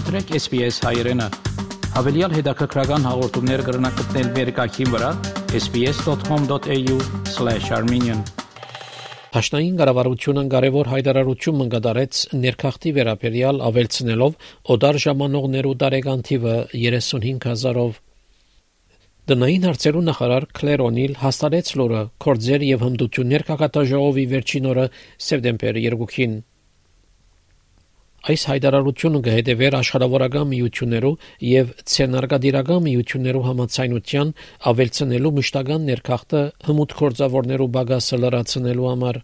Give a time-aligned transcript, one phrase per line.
[0.00, 1.24] մտրեք SPS հայրենը։
[1.92, 5.10] Հավելյալ հետաքրքրական հաղորդումներ կգրնակցնել վերկայքին վրա
[5.60, 8.20] sps.com.au/armenian
[9.34, 12.12] Պաշտային կառավարությունը կարևոր հայտարարություն մնկադարեց
[12.46, 14.32] ներքախտի վերաբերյալ ավելցնելով
[14.76, 17.92] օդար ժամանողներու տարեկան թիվը 35000-ով
[19.30, 24.86] Դնային հարցերու նախարար Քլեր Օնիլ հաստատեց լուրը կորձեր եւ հմդություններ կակատաժողովի վերջին օրը
[25.28, 26.32] սեպտեմբեր 2-ին
[28.20, 31.12] Այս հայտարարությունը կհետևեր աշխարհավորական միություններու
[31.50, 34.32] եւ ցերնարգադիրական միություններու համացայնության
[34.70, 39.20] ավելցնելու մշտական ներքախտը հմուտ կորձավորներու բագասը լրացնելու համար։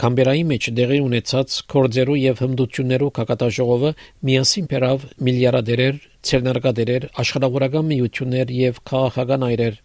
[0.00, 3.92] Կամբերայի մեջ դեղի ունեցած կորձերու եւ հմդություններու կակատաժողովը
[4.30, 9.80] միասին բերավ միլիարդերեր, ցերնարգադերեր, աշխարհավորական միություններ եւ քաղաքական այրեր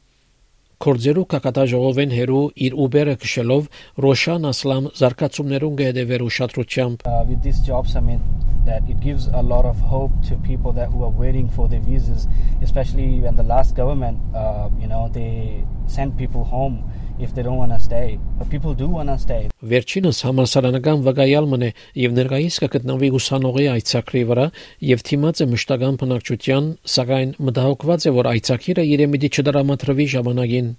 [0.83, 3.69] Կորձերու կակատաժողովեն հերու իր ուբերը քշելով
[4.05, 7.05] Ռոշան Ասլամ զարգացումներուն գեդեվեր ուշադրությամբ.
[7.29, 8.21] With these jobs I mean
[8.65, 11.79] that it gives a lot of hope to people that who are waiting for their
[11.81, 12.27] visas
[12.61, 16.83] especially when the last government uh, you know they sent people home
[17.19, 18.19] if they don't want to stay.
[18.37, 19.49] But people do want to stay.
[19.63, 21.69] Վերջինս համալսարանական վկայալ մնե
[22.01, 24.45] եւ ներկայիս կգտնվի ուսանողի այցակրի վրա
[24.89, 30.69] եւ թիմած է մշտական բնակչության, սակայն մտահոգված է որ այցակիրը իրեմիդի չդրամատրվի ժամանակին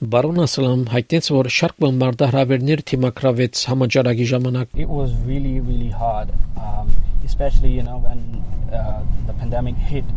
[0.00, 6.88] Բարոն Ասլամ հայտնեց որ շարք բամբարդահրավերներ թիմակրավեց համաճարակի ժամանակ It was really really hard um,
[7.22, 8.40] especially you know when
[8.72, 10.08] uh, the pandemic hit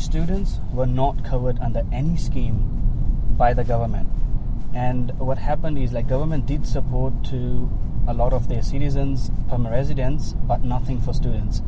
[0.00, 2.81] students were not covered under any scheme
[3.37, 4.09] by the government.
[4.73, 7.69] And what happened is like government did support to
[8.07, 11.61] a lot of their citizens, permanent residents, but nothing for students.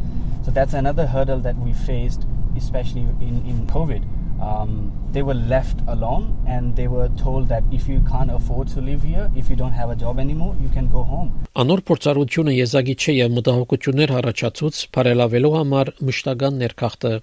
[0.45, 4.03] So that's another hurdle that we faced, especially in, in COVID.
[4.42, 8.80] Um, they were left alone and they were told that if you can't afford to
[8.81, 11.33] live here, if you don't have a job anymore, you can go home.
[11.59, 17.14] Անոր փորձառությունը եզակի չէ եւ մտահոգություններ առաջացուց բարելավելու համար մշտական ներքախտը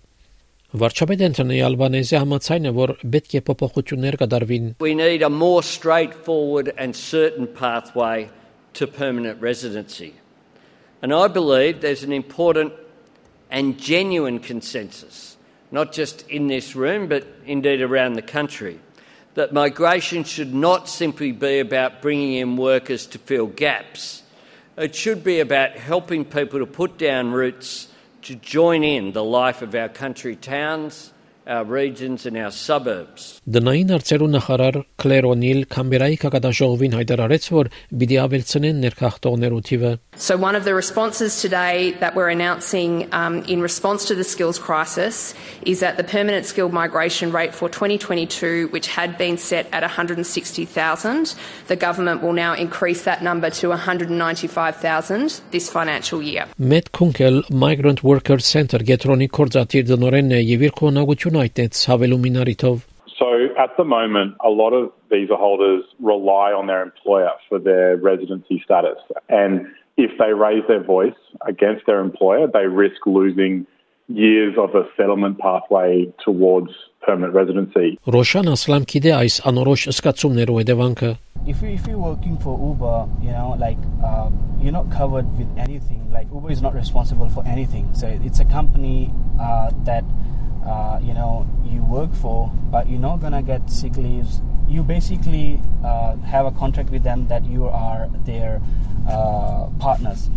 [0.77, 6.73] Վարչապետ Անտոնի Ալբանեզի համաձայն է, որ պետք է փոփոխություններ կդարվին։ We need a more straightforward
[6.77, 8.29] and certain pathway
[8.75, 10.13] to permanent residency.
[11.01, 12.75] And I believe there's an important
[13.51, 15.37] and genuine consensus,
[15.71, 18.79] not just in this room, but indeed around the country,
[19.35, 24.23] that migration should not simply be about bringing in workers to fill gaps.
[24.77, 27.89] It should be about helping people to put down roots
[28.24, 31.14] to join in the life of our country towns,
[31.47, 33.41] our regions and our suburbs.
[33.47, 37.71] Դնային արծերու նախարար Քլեր Օնիլ Կամբերայի կակատաժողովին հայտարարեց, որ
[38.01, 43.61] պիտի ավելցնեն ներքախտողներու թիվը So, one of the responses today that we're announcing um, in
[43.61, 48.89] response to the skills crisis is that the permanent skilled migration rate for 2022, which
[48.89, 51.35] had been set at 160,000,
[51.69, 56.47] the government will now increase that number to 195,000 this financial year.
[56.57, 60.75] Met Kunkel Migrant Worker Center գետրոնի կորզատիր դնորենն է եւ իր
[61.31, 62.85] քոնագություն այդտենց հավելումինարիտով
[63.17, 67.97] So at the moment, a lot of visa holders rely on their employer for their
[67.97, 68.99] residency status.
[69.31, 71.17] And if they raise their voice
[71.47, 73.67] against their employer, they risk losing
[74.09, 76.71] years of a settlement pathway towards
[77.07, 77.99] permanent residency.
[78.05, 81.11] Ռոշան Ասլամ կիդե այս անորոշ սկացումներու հետևանքը
[81.47, 85.47] If, you, if you're working for Uber, you know, like um, you're not covered with
[85.57, 86.11] anything.
[86.11, 87.87] Like Uber is not responsible for anything.
[87.95, 90.03] So it's a company uh, that
[90.66, 94.42] uh, you know you work for, but you're not gonna get sick leaves.
[94.68, 98.62] You basically uh, have a contract with them that you are their
[99.10, 100.30] uh, partners.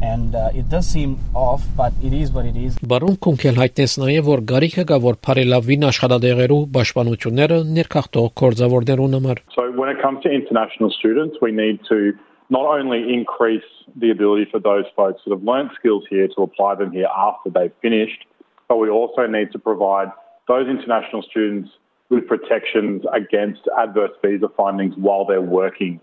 [0.00, 2.76] And uh, it does seem off, but it is what it is.
[2.78, 9.66] Բարոն Կունքել հայտնեց նաև որ գարիքը կա որ բարելավին աշխատադեղերու պաշտպանությունները ներքախտող կորձավորներուն համար So
[9.74, 12.14] when it comes to international students, we need to
[12.48, 13.66] not only increase
[13.96, 17.50] the ability for those folks that have learnt skills here to apply them here after
[17.50, 18.24] they've finished,
[18.68, 20.08] but we also need to provide
[20.46, 21.70] those international students
[22.10, 26.00] with protections against adverse visa findings while they're working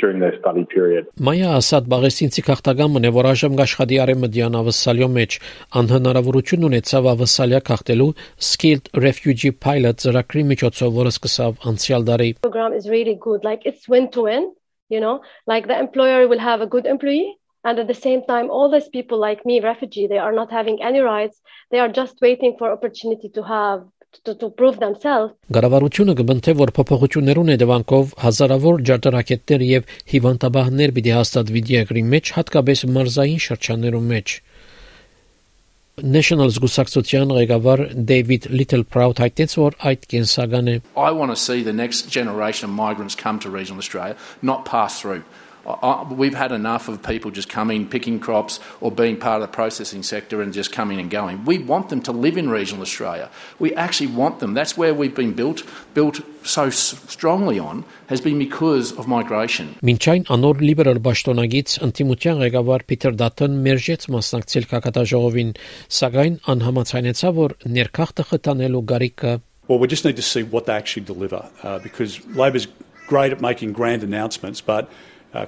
[0.00, 1.06] during their study period.
[1.22, 5.36] Մայա ասած բաղեսինցի քաղաքական մնե որ այժմ աշխատի արեմդյան ավսալյո մեջ
[5.80, 8.08] անհնարավորություն ունեցավ ավսալյա քաղտելու
[8.50, 13.46] skilled refugee pilot ծրագրի միջոցով որը սկսավ անցյալ տարի program is really good.
[13.46, 14.50] Like it's win to win,
[14.90, 17.38] you know, like the employer will have a good employee.
[17.68, 20.76] And at the same time, all these people like me, refugee, they are not having
[20.90, 21.36] any rights.
[21.70, 23.80] They are just waiting for opportunity to have
[24.24, 25.34] to, to prove themselves.
[25.52, 33.42] Գարավարությունը կբնթե որ փոփոխություններուն հետևանքով հազարավոր ջարդարակետներ եւ հիվանդաբահներ պիտի հաստատվի դիագրի մեջ հատկապես մարզային
[33.48, 34.38] շրջաններում մեջ
[35.98, 41.76] National զգուշացության ղեկավար David Littleproud հայտնեց որ այդ կենսական է I want to see the
[41.82, 45.24] next generation of migrants come to regional Australia, not pass through.
[45.67, 49.53] I, we've had enough of people just coming, picking crops, or being part of the
[49.53, 51.45] processing sector and just coming and going.
[51.45, 53.29] We want them to live in regional Australia.
[53.59, 54.53] We actually want them.
[54.53, 59.75] That's where we've been built, built so strongly on, has been because of migration.
[59.83, 65.55] Մինչայն անոր լիբերալ պաշտոնագից ընդդիմության ղեկավար Փիթեր Դատոն մերժեց մասնակցել կակատաժողովին,
[65.99, 69.39] սակայն անհամաձայնեցավ, որ ներքախտը խթանելու գարիկը
[69.69, 72.67] Well, we just need to see what they actually deliver uh, because Labor's
[73.07, 74.91] great at making grand announcements, but uh,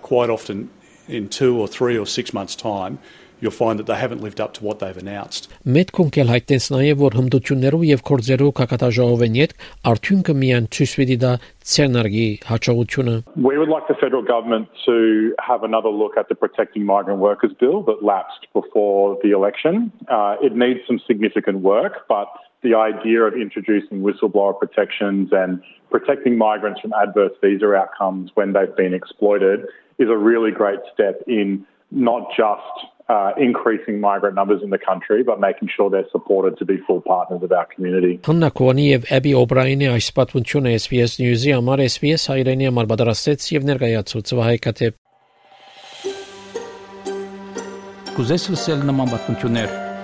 [0.01, 0.69] quite often
[1.07, 2.97] in two or three or six months' time,
[3.39, 5.49] you'll find that they haven't lived up to what they've announced.
[5.75, 9.53] Մեդքոնք էլ հայտնեց նաև որ հմտություններով եւ կորձերով կակատաժողովեն յետ
[9.91, 11.33] արդյունքը միան ցույց պիտի դա
[11.73, 16.85] ցերնարգի հաջողությունը We would like the federal government to have another look at the protecting
[16.85, 19.91] migrant workers bill that lapsed before the election.
[20.07, 22.31] Uh, it needs some significant work, but
[22.63, 25.61] the idea of introducing whistleblower protections and
[25.91, 29.61] protecting migrants from adverse visa outcomes when they've been exploited
[29.97, 35.21] is a really great step in not just uh, increasing migrant numbers in the country,
[35.23, 38.17] but making sure they're supported to be full partners of our community.
[38.25, 43.67] Հաննա Կոնի եւ Էբի Օբրայինի այս պատմությունը SPS News-ի համար SPS հայրենի համար պատրաստեց եւ
[43.69, 45.01] ներկայացուց Վահե Կատեփ
[48.15, 49.71] Կուզես լսել նման պատմություններ,